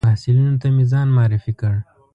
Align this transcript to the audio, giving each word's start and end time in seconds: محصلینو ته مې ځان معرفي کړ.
محصلینو 0.07 0.59
ته 0.61 0.67
مې 0.75 0.83
ځان 0.91 1.07
معرفي 1.15 1.53
کړ. 1.59 1.73